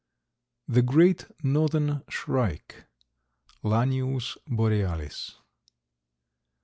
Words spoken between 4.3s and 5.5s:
borealis.